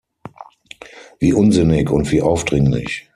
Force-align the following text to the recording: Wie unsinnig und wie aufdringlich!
Wie 1.19 1.31
unsinnig 1.31 1.91
und 1.91 2.09
wie 2.11 2.23
aufdringlich! 2.23 3.07